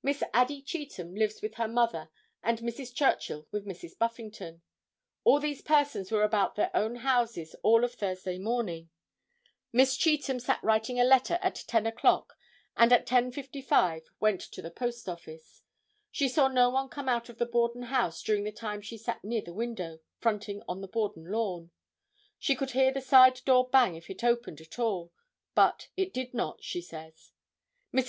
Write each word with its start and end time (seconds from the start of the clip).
Miss 0.00 0.22
Addie 0.32 0.62
Cheetham 0.62 1.16
lives 1.16 1.42
with 1.42 1.54
her 1.56 1.66
mother 1.66 2.08
and 2.40 2.60
Mrs. 2.60 2.94
Churchill 2.94 3.48
with 3.50 3.66
Mrs. 3.66 3.98
Buffington. 3.98 4.62
All 5.24 5.40
these 5.40 5.60
persons 5.60 6.12
were 6.12 6.22
about 6.22 6.54
their 6.54 6.70
own 6.72 6.94
houses 6.94 7.56
all 7.64 7.82
of 7.82 7.94
Thursday 7.94 8.38
morning. 8.38 8.90
Miss 9.72 9.96
Cheetham 9.96 10.38
sat 10.38 10.62
writing 10.62 11.00
a 11.00 11.04
letter 11.04 11.40
at 11.42 11.64
10 11.66 11.84
o'clock 11.84 12.36
and 12.76 12.92
at 12.92 13.08
10:55 13.08 14.04
went 14.20 14.40
to 14.40 14.62
the 14.62 14.70
post 14.70 15.08
office. 15.08 15.64
She 16.12 16.28
saw 16.28 16.46
no 16.46 16.70
one 16.70 16.88
come 16.88 17.08
out 17.08 17.28
of 17.28 17.38
the 17.38 17.44
Borden 17.46 17.82
house 17.90 18.22
during 18.22 18.44
the 18.44 18.52
time 18.52 18.80
she 18.80 18.96
sat 18.96 19.24
near 19.24 19.42
the 19.42 19.52
window 19.52 19.98
fronting 20.20 20.62
on 20.68 20.80
the 20.80 20.86
Borden 20.86 21.24
lawn. 21.24 21.72
She 22.38 22.54
could 22.54 22.70
hear 22.70 22.92
the 22.92 23.00
side 23.00 23.40
door 23.44 23.68
bang 23.68 23.96
if 23.96 24.08
it 24.08 24.22
opened 24.22 24.60
at 24.60 24.78
all, 24.78 25.12
but 25.56 25.88
it 25.96 26.14
did 26.14 26.32
not, 26.34 26.62
she 26.62 26.80
says. 26.80 27.32
Mrs. 27.92 28.02